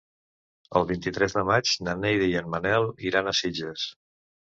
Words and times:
El 0.79 0.87
vint-i-tres 0.91 1.37
de 1.37 1.45
maig 1.51 1.75
na 1.89 1.97
Neida 2.01 2.33
i 2.35 2.37
en 2.43 2.53
Manel 2.57 2.91
iran 3.13 3.31
a 3.31 3.39
Sitges. 3.45 3.91